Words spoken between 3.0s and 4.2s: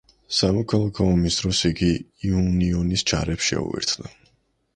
ჯარებს შეუერთდა.